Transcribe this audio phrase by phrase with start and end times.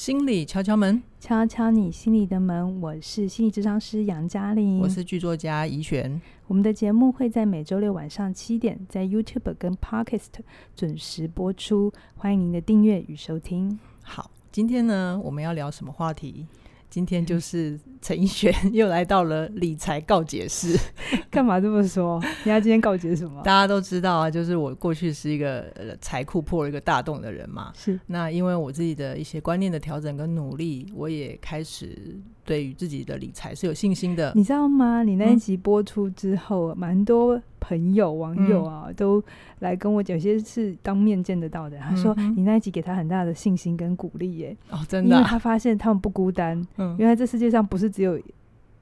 [0.00, 2.80] 心理敲敲门，敲敲你心里的门。
[2.80, 6.18] 我是心理智商师杨嘉玲，我是剧作家怡璇。
[6.46, 10.40] 我们的节目会在每周六晚上七点在 YouTube 跟 Podcast
[10.74, 13.78] 准时播出，欢迎您的订阅与收听。
[14.02, 16.46] 好，今天呢，我们要聊什么话题？
[16.90, 20.76] 今天就是陈奕璇 又来到了理财告解室，
[21.30, 22.20] 干嘛这么说？
[22.44, 23.40] 你要今天告解什么？
[23.44, 27.72] 大家都知道啊，就是我过去是一个呃财库破了一个大洞的人嘛。
[27.76, 27.98] 是。
[28.06, 34.32] 那因为我自己的一些观念的调整跟努力，我也开始对于自己的理财是有信心的。
[34.34, 35.02] 你知道吗？
[35.02, 37.42] 你那一集播出之后，蛮、嗯、多。
[37.62, 39.22] 朋友、网友啊，嗯、都
[39.58, 41.76] 来跟我讲，有些是当面见得到的。
[41.76, 46.60] 他说：“你那一集给他很大的信心跟鼓励耶。”哦，真的，因为他发现他们不孤单。
[46.78, 48.18] 嗯，原来这世界上不是只有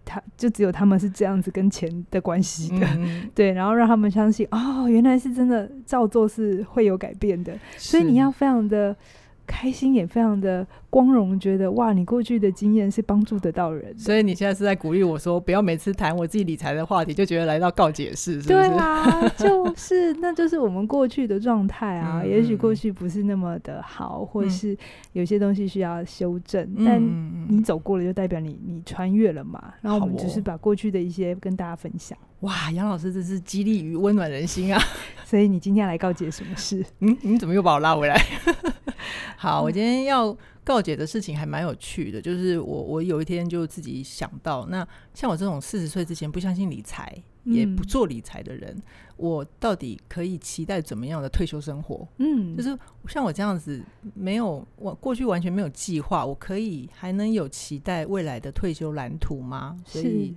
[0.05, 2.87] 他，就只有他们是这样子跟钱的关系的。
[2.97, 7.53] 嗯、 对，然后让他们相信，哦，原来是真的，照做是会有改变的。
[7.77, 8.97] 所以你要非常的。
[9.48, 18.48] 开心也非常的光荣，觉得哇，你过去的经验是帮助得到人，所以你现在是在鼓励我说，不要每次谈我自己理财的话题就觉得来到告解室，是不是？
[18.48, 22.20] 对啊，就是，那就是我们过去的状态啊。
[22.23, 24.77] 嗯、也许过去不是那么的好，嗯、或是
[25.14, 27.03] 有些东西需要修正，嗯、但
[27.48, 29.73] 你走过了，就代表你你穿越了嘛。
[29.80, 32.17] 然后我们只是把过去的一些跟大家分享。
[32.41, 34.80] 哇，杨老师这是激励与温暖人心啊！
[35.27, 36.84] 所以你今天来告解什么事？
[37.01, 38.17] 嗯，你怎么又把我拉回来？
[39.41, 48.83] 好，我今天要告解的事情还蛮有趣的，就是我我有一天就自己想到，那像我这种四十岁之前不相信理财，也不做理财的人，嗯、
[49.17, 52.05] 我到底可以期待怎么样的退休生活？
[52.17, 53.80] 嗯，就是像我这样子，
[54.14, 59.77] 没有我过去完全没有计划，我可以还能有期待未来的退休蓝图吗？
[59.84, 60.34] 所以。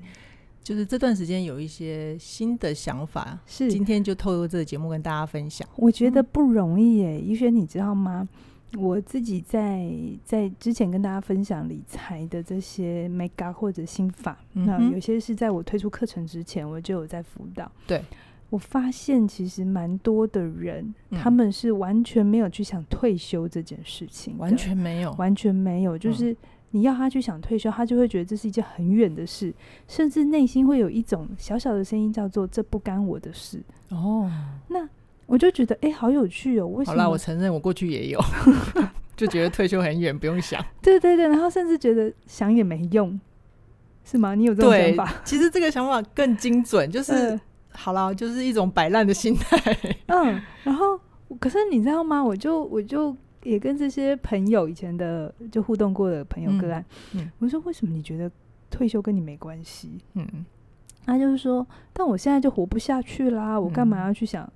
[0.64, 5.68] 就是这段时间有一些新的想法，是今天就透过这个节目跟大家分享。
[5.76, 8.30] 我觉得不容易耶，怡璇，你知道吗？
[8.78, 9.92] 我自己在
[10.24, 17.72] 在之前跟大家分享理财的这些 mega 或者心法，嗯、那有些是在我推出课程之前，我就有在辅导。
[17.86, 18.04] 对，
[18.50, 26.32] 我发现其实蛮多的人，嗯、他们是完全没有去想退休这件事情，完全没有，完全没有，就是。
[26.32, 26.38] 嗯
[26.74, 29.54] 你要他去想退休，他就会觉得这是一件很远的事，
[29.90, 33.62] 甚至内心会有一种小小的声音叫做“这不干我的事”。
[33.92, 34.32] 哦，
[34.70, 34.88] 那
[35.32, 36.68] 我就觉得哎、欸，好有趣哦！
[36.68, 36.98] 为什么？
[36.98, 38.20] 好啦，我承认我过去也有，
[39.16, 40.62] 就觉得退休很远，不用想。
[40.84, 43.18] 对对对，然后甚至觉得想也没用，
[44.04, 44.36] 是吗？
[44.36, 45.22] 你有这种想法？
[45.24, 47.42] 其实这个想法更精准，就 是、呃、
[47.72, 49.78] 好啦，就是一种摆烂的心态。
[50.08, 51.00] 嗯，然后
[51.40, 52.22] 可是你知道吗？
[52.22, 53.16] 我就我就。
[53.44, 58.30] 也跟这些朋友以前的就互动过的朋友个案，嗯嗯、我说，为什么你觉得
[58.70, 60.00] 退休跟你没关系？
[60.14, 60.46] 嗯，
[61.08, 64.48] 他就是说，但我现在就活不下去啦，我干嘛要去想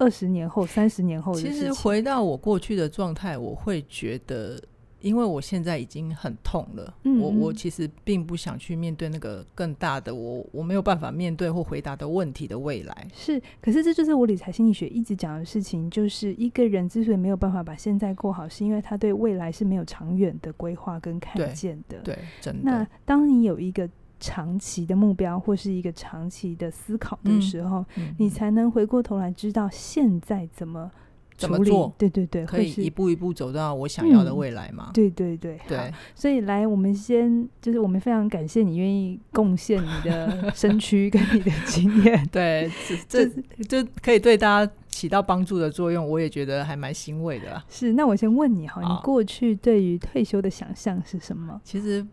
[0.00, 1.54] 二十年后、三十年后的事情？
[1.54, 4.60] 其实回到我过去的状态，我会觉得。
[5.02, 13.08] 因为我现在已经很痛了，嗯嗯，我我其实并不想去面对那个更大的我我没有办法面对或回答的问题的未来。
[13.14, 21.96] 是，可是这就是我理财心理学一直讲的事情，就是一个人之所以没有办法把现在过好，是因为他对未来是没有长远的规划跟看见的。
[22.04, 22.70] 对，对，真的。
[22.70, 23.88] 那当你有一个
[24.20, 27.84] 长期的目标或是一个长期的思考的时候，
[28.18, 30.90] 你才能回过头来知道现在怎么。
[31.36, 31.90] 怎么做？
[31.96, 34.88] 对对对，可以一步一步走到我想要的未来嘛？
[34.90, 35.90] 嗯、对对对，对。
[36.14, 42.28] 所以来，我们先就是我们非常感谢你愿意贡献你的 身躯跟你的经验。
[42.30, 42.70] 对，
[43.08, 47.62] 这这就可以对大家起到帮助的作用，我也觉得还蛮欣慰的。
[47.70, 51.58] 是，那我先问你哈，你过去对于退休的想象是什么？
[51.64, 52.06] 其实。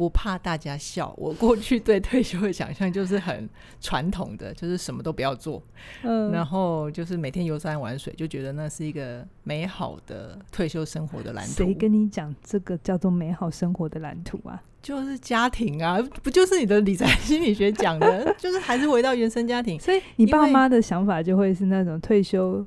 [0.00, 3.46] 不怕大家笑，我过去对退休的想象就是很
[3.82, 5.62] 传统的，就是什么都不要做，
[6.04, 11.52] 嗯，然后就是每天游山玩水，就觉得那是一个美好的退休生活的蓝图。
[11.52, 14.62] 谁跟你讲这个叫做美好生活的蓝图啊？
[14.80, 19.78] 就是家庭啊，不就是你的理财心理学讲的， 就是还是回到原生家庭。
[19.78, 22.66] 所以你爸妈的想法就会是那种退休。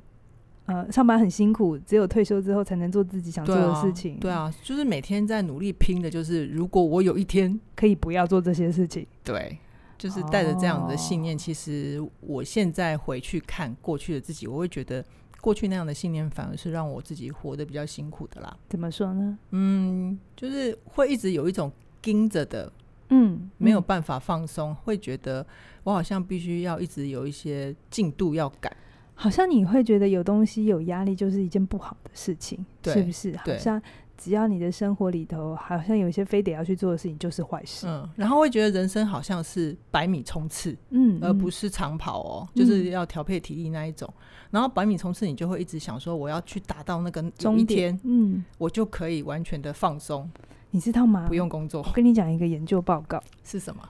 [0.66, 4.18] 呃，上班很辛苦，只有退休之后才能做自己想做的事情。
[4.18, 9.58] 对啊，就是每天在努力拼的，就是如果我有一天可以不要做这些事情，对，
[9.98, 11.36] 就是带着这样的信念。
[11.36, 15.04] 哦，其实我现在回去看过去的自己，我会觉得
[15.42, 18.56] 过去那样的信念反而是让我自己活得比较辛苦的啦。
[18.70, 19.38] 怎么说呢？
[19.50, 21.70] 嗯，就是会一直有一种
[22.00, 22.72] 盯着的，
[23.10, 25.46] 嗯，没有办法放松，嗯，会觉得
[25.82, 28.74] 我好像必须要一直有一些进度要赶。
[29.14, 33.36] 好像你会觉得有东西有压力就是一件不好的事情，对是不是？
[33.36, 33.80] 好像
[34.16, 37.86] 只要你的生活里头好像有一些非得要去做的事情，就是坏事。
[37.86, 44.12] 嗯，然后会觉得人生好像是百米冲刺，嗯，而不是长跑哦，嗯、就是要调配体力那一种。
[44.50, 50.30] 然后百米冲刺，你就会一直想说，我要去达到那个终点，嗯，我就可以完全的放松，
[50.70, 51.26] 你知道吗？
[51.26, 51.82] 不用工作。
[51.82, 53.82] 我跟你讲一个研究报告是什么？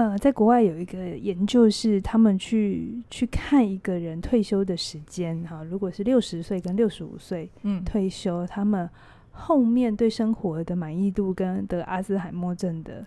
[0.00, 8.88] 呃，在国外有一个研究是，他们去去看一个人退休的时间哈，如果是六十岁跟六十五岁，嗯，退休，他们
[9.30, 13.04] 后面对生活的满意度跟得阿兹海默症的，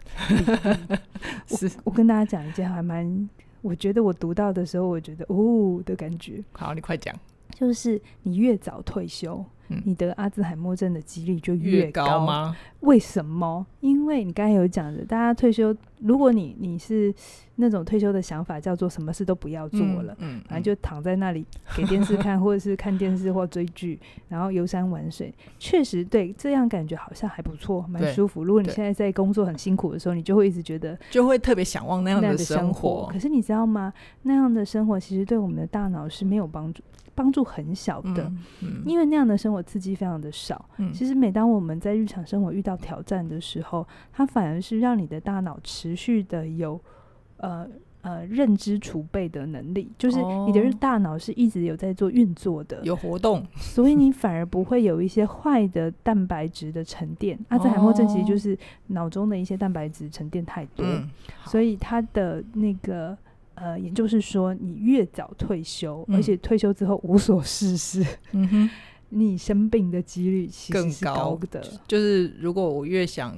[1.49, 3.27] 是我，我跟大家讲一件还蛮，
[3.63, 6.43] 我觉得我读到的时候，我觉得哦的感觉。
[6.51, 7.11] 好，你快讲。
[7.55, 12.55] 就是你越早退休，嗯、你得阿兹海默症的几率就越高，吗？
[12.81, 13.65] 为什么？
[13.79, 17.13] 因为你刚才有讲的，大家退休，如果你你是
[17.55, 21.45] 那种退休的想法，叫做什么事都不要做了，嗯，反、嗯、正就躺在那里
[21.75, 28.43] 给电视看， 或者是看电视或追剧，然后游山玩水，确实对这样感觉好像还不错，蛮舒服。
[28.43, 33.07] 如果你现在在工作很辛苦的时候，你就会一直觉得就会特别想望那样的生活。
[33.11, 33.93] 可是你知道吗？
[34.23, 36.83] 那样的生活其实对我们的大脑是没有帮助。
[37.15, 38.31] 帮助很小的，
[38.87, 40.65] 因为那样的生活刺激非常的少。
[40.77, 46.79] 嗯、其实每当我们在日常生活遇到挑战的时候，它反而是让你的大脑持续的有
[47.37, 47.67] 呃
[48.01, 50.17] 呃认知储备的能力，就是
[50.47, 57.37] 你的大脑是一直有在做运作的，有活动，所以你反而不会有一些坏的蛋白质的沉淀。
[57.49, 58.57] 阿兹海默症其实就是
[58.87, 61.09] 脑中的一些蛋白质沉淀太多，嗯、
[61.45, 63.17] 所以它的那个。
[63.55, 68.69] 呃，也就是说，你越早退休，嗯、而且退休之后无所事事，嗯哼，
[69.13, 71.63] 你生病的几率其实是高的。
[71.87, 73.35] 就是如果我越想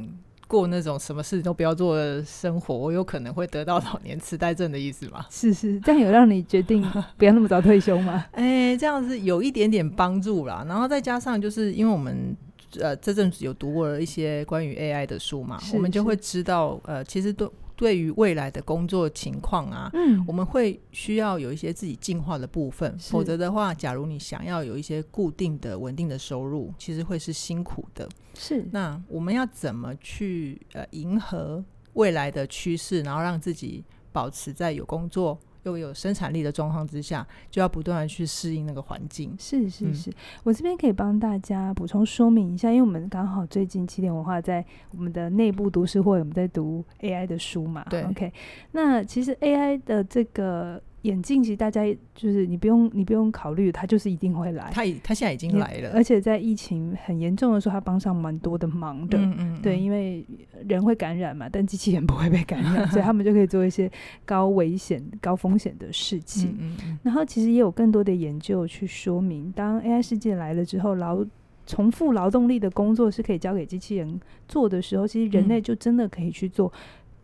[0.47, 5.25] 过那种什么事都不要做的生活，我有可能会得到老年痴呆症的意思吗？
[5.31, 6.81] 是是，这样有让你决定
[7.17, 8.25] 不要那么早退休吗？
[8.33, 10.63] 哎、欸，这样是有一点点帮助啦。
[10.67, 12.35] 然后再加上，就是因为我们
[12.79, 17.51] 呃这阵子有读过了一些关于 AI 的书嘛，我们就会知道，呃，其实都。
[17.75, 28.07] 对于未来的工作情况啊，嗯，我们会需要有一些自己进化的部分，否则的话，假如你想要有一些固定的、稳定的收入，其实会是辛苦的。
[28.33, 31.63] 是，那我们要怎么去呃迎合
[31.93, 39.35] 未来的趋势，然后让自己保持在有工作，又有生产力的状况之下，就要不断的去适应那个环境。
[39.37, 40.13] 是是是，嗯、
[40.43, 47.85] 我这边可以帮大家补充说明一下，因为我们刚好最近起点文化在我们的内部读书会，我们在读 AI 的书嘛。
[47.89, 48.31] 对，OK。
[48.71, 50.81] 那其实 AI 的这个。
[51.05, 51.83] 眼镜其实大家
[52.15, 54.69] 就是你不用你不用考虑，它就是一定会来。
[54.73, 59.17] 它它现在已经来了，而且在疫情很严重的时候，它帮上蛮多的忙的。
[59.17, 60.25] 嗯嗯嗯对，因为
[60.67, 63.89] 人会感染嘛，但机器人不会被感染，所以他们就可以做一些
[64.25, 66.49] 高危险、高风险的事情。
[66.51, 71.23] 嗯嗯嗯然后其实也有更多的研究去说明，当 AI 世界来了之后，劳
[71.67, 76.71] 重复劳动力的工作是可以交给机器人做的时候，其实人类就真的可以去做。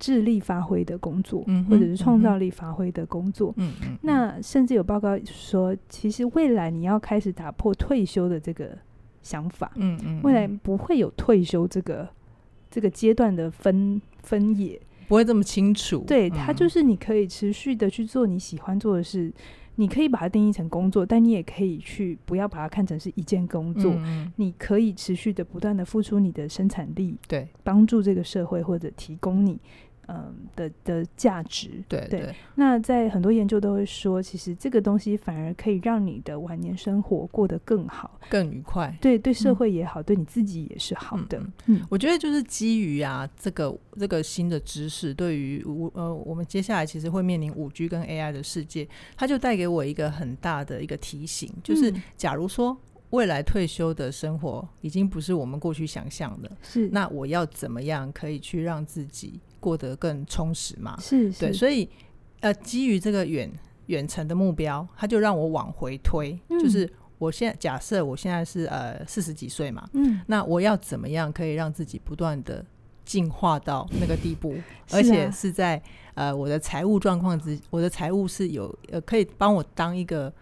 [0.02, 8.76] 智力发挥的工作，嗯、或者是创造力发挥的工作，嗯嗯、那甚至有报告说，其实未来你要开始打破退休的这个
[9.22, 12.10] 想法，嗯嗯、未来不会有退休这个
[12.72, 16.04] 这个阶段的分分野，不会这么清楚。
[16.08, 19.34] 对，它就是你可以持续的去做你喜欢做的事，嗯、
[19.76, 29.60] 你可以把它定义成工作，但你也可以去不要把它看成是一件工作，嗯、你可以持续的不断的付出你的生产力，对，帮助这个社会或者提供你。
[30.08, 32.36] 嗯的的价值，对对，对。
[32.56, 38.96] 那在很多研究都会说，其实这个东西反而可以让你的晚年生活过得更好、更愉快。
[39.02, 41.38] 对，对社会也好，嗯、对你自己也是好的。
[41.40, 52.78] 嗯，嗯我觉得就是基于啊这个这个新的知识，对于五呃我们接下来其实会面临五 G 跟 AI 的世界，它就带给我一个很大的一个提醒，就是假如说。
[53.12, 60.98] 未来退休的生活已经不是我们过去想象的，是那我要怎么样可以去让自己过得更充实嘛？
[61.00, 61.88] 是，是对，所以
[62.42, 63.50] 呃，基于这个远
[63.86, 72.66] 远程的目标，他就让我往回推，嗯、就是我现在假设我现在是呃四十几岁嘛，嗯，那我要怎么样可以让自己不断的
[73.06, 74.54] 进化到那个地步，
[74.92, 75.82] 啊、而且是在
[76.16, 80.34] 呃我的财务状况之，我的财务是有呃可以帮我当一个。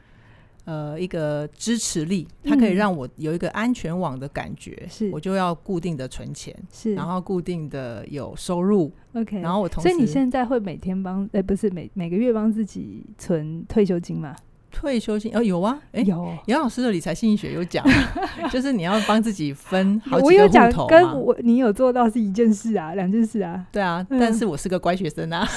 [0.66, 14.36] 呃，一个支持力，它可以让我有一个安全网的感觉，是、嗯、我就要固定的存钱，是，然后固定的有收入，OK，然后我同时，所以你现在会每天帮，哎、欸，不是每每个月帮自己存退休金吗？
[14.72, 17.86] 退休金哦，有啊，哎、欸，有杨老师的理财心理学有讲，
[18.52, 23.66] 就是你要帮自己分好几个户头跟我你有做到是一件事啊，两件事啊。
[23.72, 25.48] 对啊，嗯、但是我是个乖学生啊，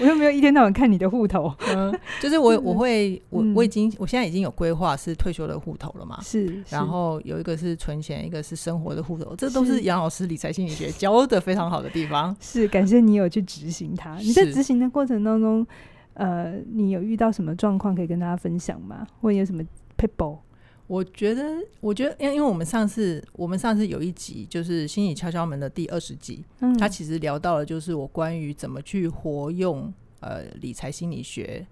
[0.00, 1.52] 我又没有一天到晚看你的户头。
[1.74, 12.34] 嗯，就是我我会我我已经我现在已经有规划是退休的户头了嘛，是，然后有一个是存钱，一个是生活的户头，这都是杨老师理财心理学教的非常好的地方。
[12.40, 14.16] 是，感谢你有去执行它。
[14.16, 15.66] 你在执行的过程当中。
[16.16, 19.06] 呃，你有遇到什么状况可以跟大家分享吗？
[19.20, 19.62] 或有什么
[19.98, 20.38] people？？
[20.86, 31.66] 我觉得，我觉得，因因为我们上次，我们上次有一集就是心理敲敲门的第二十集，嗯，他其实聊到了就是我关于怎么去活用呃理财心理学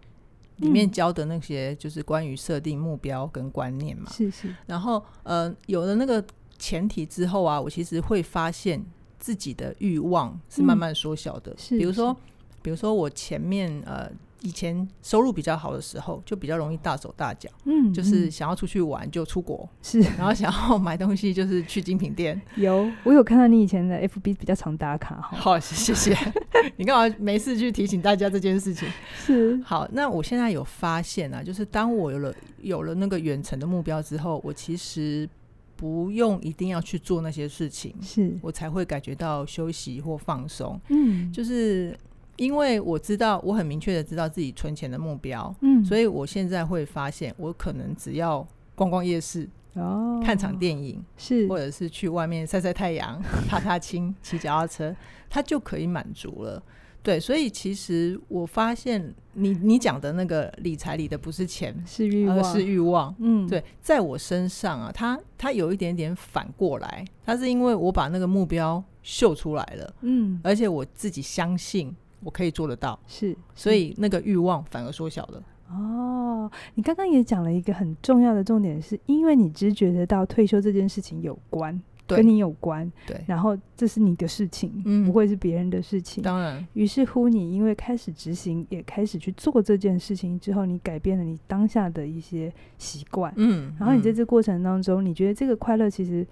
[0.57, 4.55] 里面教的那些，就是关于设定目标跟观念嘛，是是。
[4.67, 6.23] 然后呃，有了那个
[6.59, 8.85] 前提之后啊，我其实会发现
[9.19, 12.15] 自己的欲望是慢慢缩小的，是，比如说，
[12.61, 14.11] 比如说我前面呃。
[14.45, 22.39] 以前收入比较好的时候，就比较容易大手大脚，嗯，就是想要出去玩就出国，是，然后想要买东西就是去精品店。
[22.57, 26.15] 有，我有看到你以前的 FB 比较常打卡，好，谢谢。
[26.77, 28.87] 你干嘛没事去提醒大家这件事情？
[29.17, 35.27] 是，好，那我现在有发现啊，就是当我有了有了那个远程的目标之后，我其实
[35.75, 40.79] 不用一定要去做那些事情，是我才会感觉到休息或放松。
[40.91, 41.97] 嗯，就是。
[42.37, 54.95] 因为我知道，我很明确的知道自己存钱的目标，嗯，所以我现在会发现，我可能只要逛逛夜市，哦，看场电影，是，或者是去外面晒晒太阳、 踏踏青、骑脚踏车，
[55.31, 56.63] 它就可以满足了。
[57.03, 63.15] 对，所以其实我发现你，你你讲的那个理财里的不是钱，是欲望，而是欲望。
[63.19, 71.95] 嗯，对，在我身上啊，它它有一点点反过来，它是因为我把那个目标秀出来了，嗯，而且我自己相信。
[72.25, 75.43] 我可以做得到，是，所以那个欲望反而缩小了。
[75.69, 86.23] 哦，你刚刚也讲了一个很重要的重点，是因为你直觉得到退休这件事情有关，跟你有关，对，然后这是你的事情，嗯，不会是别人的事情。
[86.23, 96.27] 当然，于是乎，你因为开始执行，也开始去做这件事情之后，你改变了你当下的一些习惯，嗯，然后你在这过程当中，你觉得这个快乐其实。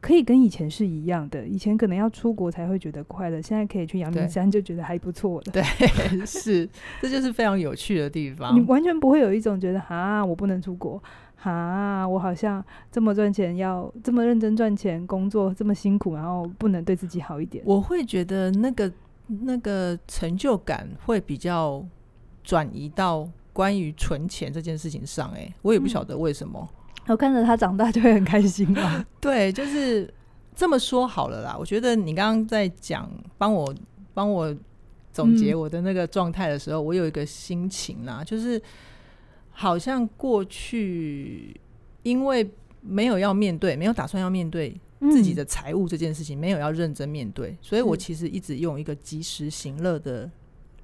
[0.00, 5.52] 可以跟以前是一样的，以前可能要出国才会觉得快乐，现在可以去阳明山就觉得还不错了。
[5.52, 5.62] 对，
[6.24, 6.68] 是，
[7.02, 8.54] 这就是非常有趣的地方。
[8.54, 11.02] 你完全不会有一种觉得啊，我不能出国，
[11.42, 17.64] 啊，我好像这么赚钱，要这么认真赚钱，工作这么辛苦，然后不能对自己好一点。
[17.66, 18.92] 我会觉得那个
[19.26, 21.84] 那个成就感会比较
[22.44, 26.66] 转移到关于存钱这件事情上，哎，我也不晓得为什么。
[26.70, 26.74] 嗯
[27.12, 29.04] 我看着他长大就会很开心嘛。
[29.20, 30.12] 对，就是
[30.54, 31.56] 这么说好了啦。
[31.58, 33.74] 我觉得你刚刚在讲帮我
[34.14, 34.54] 帮我
[35.12, 38.60] 总结我的那个状态的时候，嗯，我有一个心情啦，就是
[39.50, 41.58] 好像过去
[42.02, 42.48] 因为
[42.80, 50.30] 没有要面对，没有打算要面对自己的财务这件事情，嗯，没有要认真面对，所以我其实一直用一个及时行乐的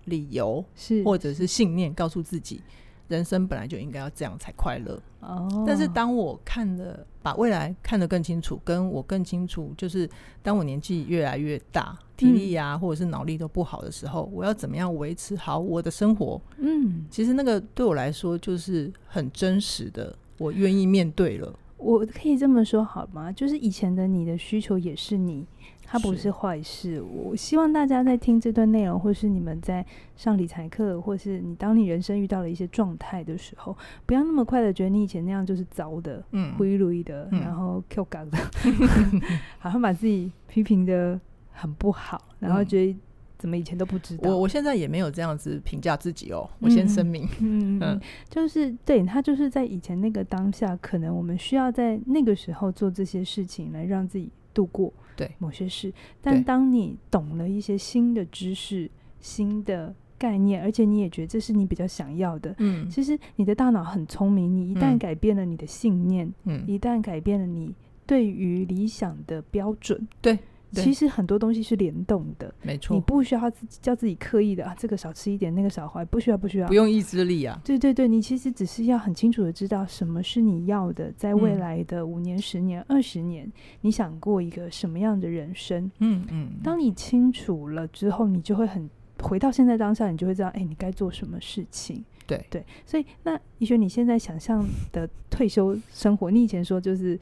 [0.06, 2.60] 理由是或者是信念告诉自己。
[3.08, 5.00] 人生本来就应该要这样才快乐。
[5.20, 10.08] 哦，但是当我看了，把未来看得更清楚，跟我更清楚，就是
[10.42, 16.40] 当我年纪越来越大，体力啊，或者是脑力都不好的时候，我要怎么样维持好我的生活？
[16.58, 21.58] 嗯，其实那个对我来说就是很真实的，我愿意面对了。
[21.78, 23.30] 我可以这么说好吗？
[23.32, 25.46] 就是以前的你的需求也是你。
[25.86, 27.00] 它不是坏事。
[27.00, 29.84] 我希望大家在听这段内容，或是你们在
[30.16, 33.76] 上理财课，或是你当你人生遇到了一些状态的时候，
[34.06, 39.20] 不要那么快的觉得你以前那样就是糟的，嗯，灰绿的，然后 Q 港的， 嗯、
[39.58, 41.20] 好像把自己批评的
[41.52, 42.96] 很不好，然后觉得
[43.38, 44.30] 怎么以前都不知道。
[44.30, 48.00] 我我现在也没有这样子评价自己哦，我先声明，嗯，
[48.30, 54.90] 就是对他就是在以前那个当下，可能我们需要在那个时候做这些事情来让自己度过。
[55.16, 55.30] 对。
[55.38, 55.92] 某些事，
[56.22, 67.74] 但当你懂了一些新的知识、新的概念，而且你也觉得这是你比较想要的，嗯，其实你的大脑很聪明，你一旦改变了你的信念，嗯，一旦改变了你
[68.06, 70.38] 对于理想的标准，对。
[70.82, 72.94] 其实很多东西是联动的，没错。
[72.94, 77.60] 你不需要自己叫自己刻意的啊，这个少吃一点，那个少花，不需要，不需要，不用意志力啊。
[77.64, 83.50] 对对对，你其实只是要很清楚的知道什么是你要的，在未来的五年、十年、二十年，
[83.82, 85.90] 你想过一个什么样的人生？
[85.98, 86.50] 嗯嗯。
[86.62, 88.88] 当你清楚了之后，你就会很
[89.22, 92.04] 回到现在当下，你就会知道，哎，你该做什么事情。
[92.26, 97.18] 对对，所以那医学，你现在想象的退休生活，你以前说就是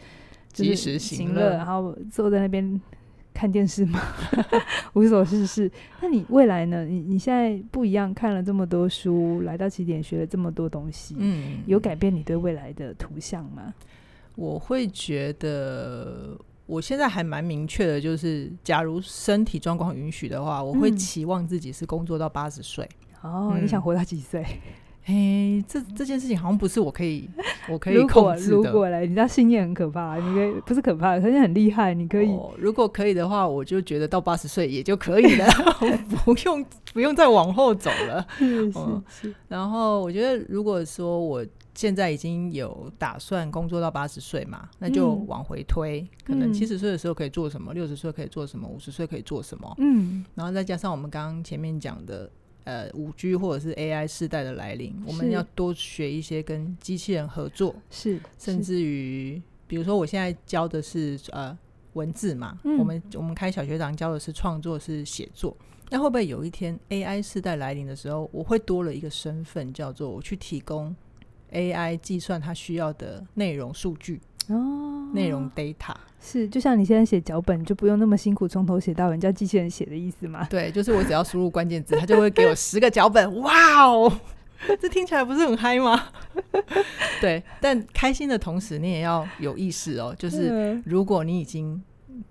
[0.53, 2.81] 及时行乐，然后坐在那边。
[3.33, 4.01] 看电视吗？
[4.95, 5.71] 无所事事。
[6.01, 6.85] 那你未来呢？
[6.85, 13.73] 你你现在不一样，看了这么多书，来到起点学了这么多东西，嗯，有改变你对未来的图像吗？
[14.35, 16.37] 我会觉得，
[16.67, 22.89] 我现在还蛮明确的，就是假如身体状况允许的话，我会期望自己是工作到八十岁。
[23.21, 24.45] 哦，嗯、你想活到几岁？
[25.05, 27.29] 嘿，这这件事情好像不是我可以，
[27.69, 28.57] 我可以控制的。
[28.57, 32.55] 如果，如果来，你知道信念很可怕，你可以不是可怕，可是很厉害，你可以、哦。
[32.57, 35.47] 如果可以的话，我就觉得到八十岁也就可以了，
[36.25, 38.25] 不用不用再往后走了。
[38.39, 38.79] 是是
[39.09, 39.35] 是。
[39.49, 41.45] 然后我觉得，如果说我
[41.75, 49.75] 现在已经有打算工作到八十岁嘛，那就往回推，嗯、可能七十岁的时候可以做什么，六十岁可以做什么，五十岁可以做什么。
[49.79, 50.25] 嗯。
[50.37, 52.31] 然后再加上我们刚刚前面讲的。
[52.65, 61.57] 呃，五 G 或者是 AI 世代的来临，我们要多学一些跟机器人合作，是，甚至于，比如说我现在教的是呃
[61.95, 65.57] 文字嘛，嗯、我们我们开小学堂教的是创作是写作，
[65.91, 70.95] 那会不会有一天 AI 世代来临的时候，我会多了一个身份，叫做我去提供
[71.51, 74.21] AI 计算它需要的内容数据。
[74.49, 80.47] 哦，内容 data 是，就像你现在写脚本，就不用那么辛苦，从头写到尾，叫机器人写的意思吗？
[80.51, 83.35] 对，就是我只要输入关键字，它就会给我十个脚本。
[83.43, 84.21] 哇哦，
[84.81, 86.09] 这听起来不是很嗨吗？
[87.21, 90.15] 对，但开心的同时，你也要有意识哦。
[90.19, 91.83] 就是如果你已经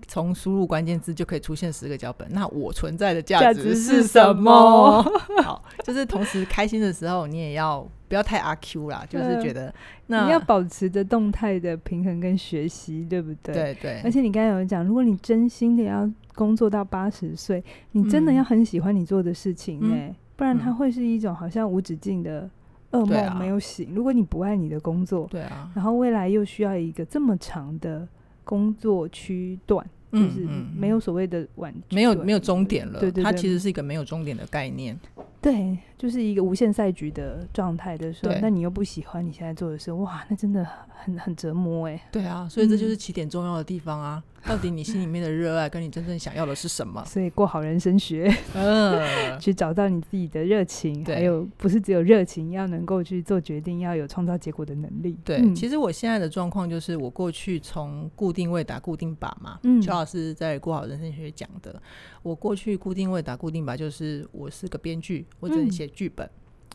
[0.07, 5.01] 从输入关键字就可以出现十个脚本，那我存在的价值是什么？
[5.43, 7.87] 好，就是同时开心的时候，你也要。
[8.11, 9.73] 不要太阿 Q 啦， 就是觉得
[10.07, 13.53] 那你要保持着动态的平衡跟学习，对不对？
[13.53, 14.01] 对对。
[14.03, 22.49] 而且你刚才有讲，如果你真心的要工作到八十岁，你真的要很喜欢你做的事情哎、欸，嗯、不然它会是一种好像无止境的
[22.91, 23.87] 噩梦没有醒。
[23.87, 28.05] 啊、如果你不爱你的工作，对啊，然后未来又需要一个这么长的
[28.51, 29.89] 工作区段。
[30.13, 32.99] 就是没有所谓的晚，没有没有终点了。
[32.99, 34.99] 对对，它其实是一个没有终点的概念。
[35.41, 42.01] 对，就是一个无限赛局的状态的时候，那你又不喜欢你现在做的事，哇，那真的很很折磨哎。
[42.11, 44.23] 对啊，所以这就是起点重要的地方啊。
[44.43, 47.05] 到底你心里面的热爱跟你真正想要的是什么？
[47.05, 48.99] 所以过好人生学，嗯，
[49.39, 55.15] 去找到你自己的热情，还有不是只有热情，要能够去做决定，要有创造结果的能力。
[55.23, 61.79] 对，其实我现在的状况就是，我过去从固定位打固定靶嘛，嗯，邱老师在过好人生学讲的，
[62.23, 66.29] 我过去固定位打固定靶，就是我是个编剧，我只能写剧本，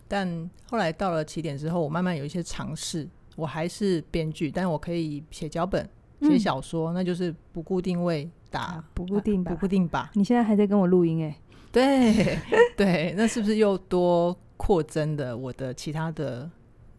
[0.07, 5.89] 但后来到了起点之后，我慢慢有一些尝试，我还是编剧，但我可以写脚本。
[6.23, 10.11] 写小说，嗯、那就是不固定位打，啊、不固定吧，不固定吧。
[10.15, 11.37] 你现在还在跟我录音 哎？
[11.71, 12.39] 对
[12.75, 16.51] 对，那是不是又多扩增的我的其他的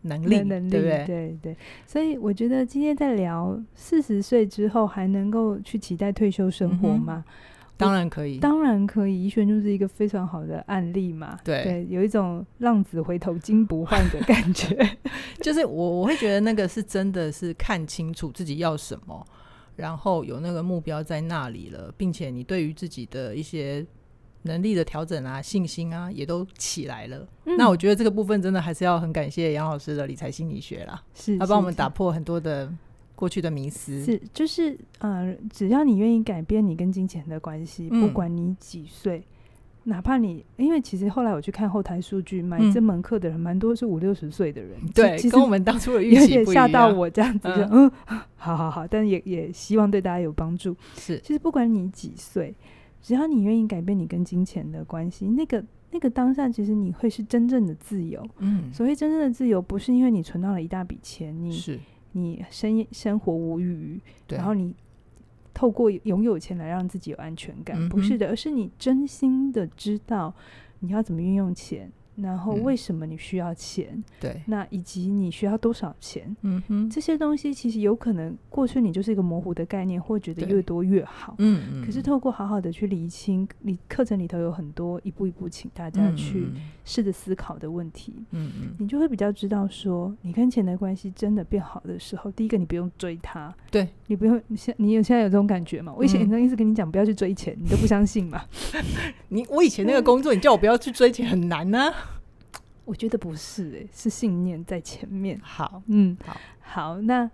[0.04, 0.40] 能力？
[0.42, 1.06] 能力对不对？
[1.08, 1.58] 对对。
[1.88, 7.26] 所以我觉得今天在聊四十岁之后还能够去期待退休生活吗？
[7.26, 7.34] 嗯
[7.78, 9.26] 当然可以，当然可以。
[9.26, 11.38] 怡璇就是一个非常好的案例嘛。
[11.44, 14.98] 对，对，有一种浪子回头金不换的感觉。
[15.42, 19.26] 就是我我会觉得那个是真的是看清楚自己要什么，
[19.76, 23.86] 然后有那个目标在那里了，并且你对于自己的一些
[24.44, 27.28] 能力的调整啊、信心啊，也都起来了。
[27.46, 32.72] 嗯、那我觉得这个部分真的还是要很感谢杨老师的理财心理学啦，是他帮我们打破很多的。
[33.18, 34.04] 过去的迷思。
[34.04, 39.24] 是，就是呃，只要你愿意改变你跟金钱的关系，嗯、不管你几岁，
[39.86, 50.76] 哪怕你，因为其实后来我去看后台数据，买这门课的人蛮多是五六十岁的人，对，其实跟我们当初的预期不一样，吓到我这样子，嗯，嗯， 好好好，但也也希望对大家有帮助。
[50.96, 52.54] 是，其实不管你几岁，
[53.02, 58.24] 只要你愿意改变你跟金钱的关系，那个那个当下，其实你会是真正的自由。
[58.38, 61.80] 嗯，所谓真正的自由，不是因为你存到了一大笔钱，你是。
[62.18, 64.74] 你生生活无余，然后你
[65.54, 70.34] 透过拥有钱来让自己有安全感，嗯、不是的，而是你真心的知道
[70.80, 71.92] 你要怎么运用钱。
[72.22, 73.90] 然后为什么你需要钱？
[73.92, 76.36] 嗯、对，那以及你需要多少钱？
[76.42, 81.36] 嗯哼，这些东西其实有可能过去你就是一个模糊的概念，或觉得越多越好。
[81.38, 81.86] 嗯嗯。
[81.86, 86.48] 可是透过好好的去厘清，你课程里头有很多一步一步，请大家去
[86.84, 88.14] 试着思考的问题。
[88.32, 88.76] 嗯嗯。
[88.80, 93.54] 你就会比较知道说，你跟钱的关系真的变好的时候，第一个你不用追它。
[93.70, 94.42] 对，你不用。
[94.48, 95.94] 你现你有现在有这种感觉吗？
[95.96, 98.42] 我以前一直跟你讲不要去追钱，你都不相信嘛。
[99.30, 101.94] 你我以前那个工作，你叫我不要去追钱，很难呢。
[102.88, 105.38] 我觉得不是诶、欸，是信念在前面。
[105.44, 107.30] 好，嗯，好，好，那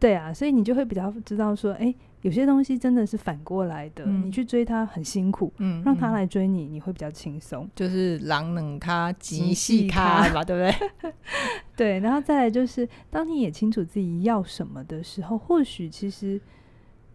[0.00, 7.68] 对啊，所以你就会比较知道说，哎、欸，有些东西真的是反过来的，嗯、你去追他很辛苦，嗯，让他来追你，你会比较轻松。
[7.74, 11.12] 就是狼冷咖极细咖吧，对不对？
[11.76, 16.40] 对，然后再来就是，当你也清楚自己要什么的时候，或许其实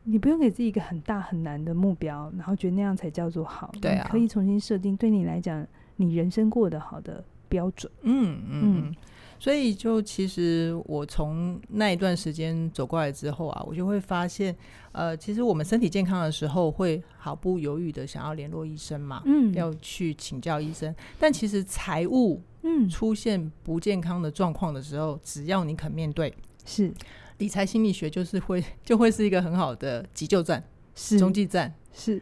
[0.04, 3.72] 你不用给自己一个很大很难的目标，然后觉得那样才叫做好。
[3.82, 5.66] 对啊，可以重新设定对你来讲，
[5.96, 7.92] 你人生过得好的标准。
[8.04, 8.96] 嗯嗯嗯。
[9.38, 14.56] 所以就其实我从那一段时间走过来之后啊，我就会发现，
[14.92, 20.96] 呃，其实我们身体健康的时候，会毫不犹豫的想要联络医生嘛，嗯，要去请教医生。
[21.18, 26.32] 但其实财务嗯出现不健康的状况的时候，只要你肯面对，
[26.64, 26.94] 是
[27.40, 32.22] 理财心理学就是会就会是一个很好的急救站，是中继站，是。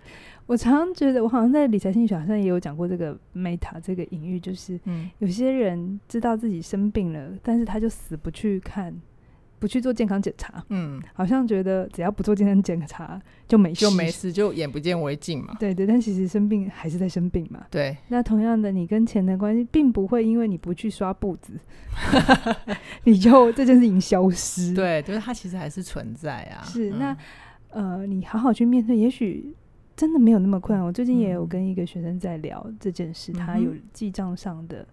[0.50, 4.80] 我常常觉得，我好像在理财心理学好像也有讲过这个 meta 这个隐喻，就是，
[5.20, 8.92] 有些人知道自己生病了，但是他就死不去看，
[9.60, 15.56] 不去做健康检查，嗯，好像觉得只要不做健康检查就没事，就没事，就眼不见为净嘛。
[15.60, 17.68] 对对，但其实生病还是在生病嘛。
[17.70, 17.96] 对。
[18.08, 21.54] 那同样的，你跟钱的关系，并不会因为你不去刷步子，
[23.06, 24.74] 你就这件事情消失。
[24.74, 26.64] 对，就是它其实还是存在啊。
[26.64, 27.16] 是，那
[27.70, 29.54] 呃，你好好去面对，也许。
[30.00, 30.86] 真的没有那么困难。
[30.86, 34.88] 我最近也有跟一个学生在聊这件事，嗯、他有记账上的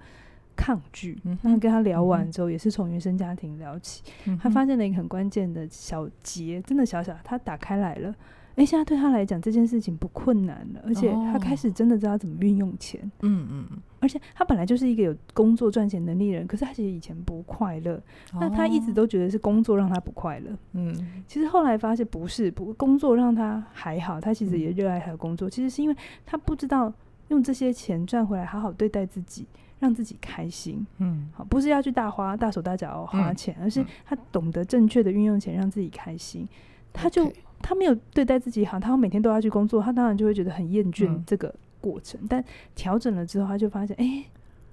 [0.57, 1.17] 抗拒。
[1.23, 8.13] 嗯、那跟他聊完之后，也是从原生家庭聊起，嗯、他发现了一个很关键的小结，真的小小，他打开来了。
[8.57, 13.01] 哎，现在对他来讲这件事情不困难了，而且他开始真的知道怎么运用钱。
[13.21, 13.79] 嗯嗯嗯。
[14.01, 18.01] 而且他本来就是一个有工作赚钱能力的人，可是他其实以前不快乐。
[18.41, 20.51] 那他一直都觉得是工作让他不快乐。
[20.73, 21.23] 嗯。
[21.27, 25.51] 其实后来发现不是，不工作让他还好，他其实也热爱他的工作。
[25.51, 26.91] 其实是因为他不知道
[27.29, 29.47] 用这些钱赚回来好好对待自己，
[29.79, 30.87] 让自己开心。
[30.97, 31.29] 嗯。
[31.35, 36.49] 好，不是要去大花大手大脚花钱，而是他懂得正确的运用钱，让自己开心。
[36.91, 37.31] 他就。
[37.63, 42.21] 他没有对待自己好，他每天都要去工作，他当然就会觉得很厌倦这个过程。
[42.23, 44.25] 嗯、但调整了之后，他就发现，哎、欸，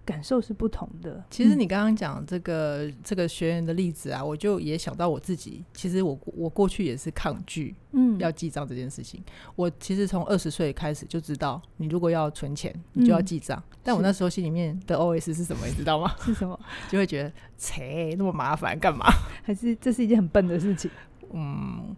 [0.05, 1.23] 感受是不同的。
[1.29, 5.63] 其实你刚刚讲这个、嗯、这个学员的例子啊，我就也想到我自己。
[5.73, 9.19] 其实我我过去也是抗拒，嗯，要记账这件事情。
[9.21, 13.57] 嗯、我其实从二十岁开始就知道，你如果要存钱，你就要记账。
[13.71, 16.11] 嗯、但我那时候心里面的 OS 是什么，你知道吗？
[16.21, 16.59] 是什么？
[16.91, 19.05] 就会觉得，切，那么麻烦干嘛？
[19.41, 20.91] 还是这是一件很笨的事情？
[21.31, 21.95] 嗯。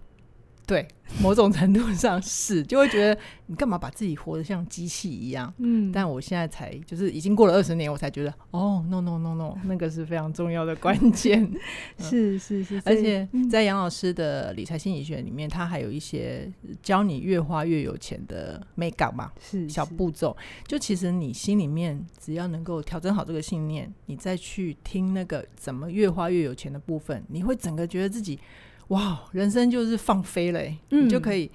[0.68, 0.88] 对，
[1.22, 5.54] 某种程度上是，就会觉得你干嘛把自己活得像机器一样？
[5.60, 11.48] 嗯，但我现在才就是已经过了二十年，我才觉得哦，no no no no，那个是非常重要的关键。
[12.00, 16.52] 是是是，而且在杨老师的理财心理学里面，他还有一些
[16.82, 20.36] 教你越花越有钱的 make up 嘛，是小步骤。
[20.66, 28.40] 就其实你心里面只要能够调整好这个信念，你再去听那个怎么越花越有钱的部分，你会整个觉得自己。
[28.90, 31.50] 哇，人生就是放飞了，嗯、你就可以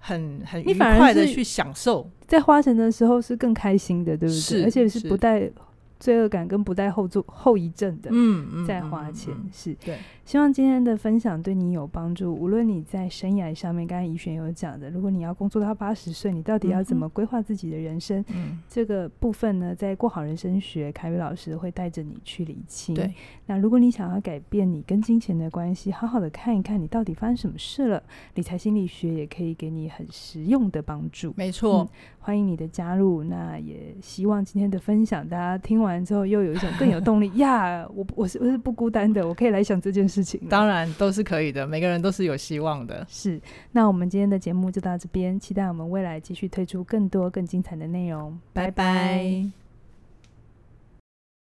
[0.00, 4.40] 很很愉快的去享受，在花钱的时候是更开心的，对不对？
[4.40, 5.50] 是而且是不带。
[5.98, 9.98] 罪恶感跟不带后座后遗症的，嗯嗯，在花钱、嗯嗯嗯、是对。
[10.24, 12.34] 希望今天的分享对你有帮助。
[12.34, 18.24] 无论你在生涯上面，刚才怡璇有讲的，如果你要工作到八十岁，你到底要怎么规划自己的人生？
[18.34, 22.94] 嗯，这个部分呢，在过好人生学，凯宇老师会带着你去理清。
[22.94, 23.14] 对，
[23.46, 28.02] 那如果你想要改变你跟金钱的关系，好好的看一看你到底发生什么事了，
[28.34, 31.32] 理财心理学也可以给你很实用的帮助。
[31.36, 33.22] 没错、嗯，欢迎你的加入。
[33.22, 35.85] 那也希望今天的分享，大家听完。
[35.86, 37.86] 完之后又有一种更有动力 呀！
[37.94, 40.40] 我我是我是不孤单的，我可以来想这件事情。
[40.48, 43.06] 当然都是可以的，每个人都是有希望的。
[43.08, 43.40] 是，
[43.72, 48.38] 那我们今天的节目就到这边，期待我们未来继续推出更多更精彩的内容。
[48.52, 48.70] 拜拜。
[48.70, 49.65] 拜拜。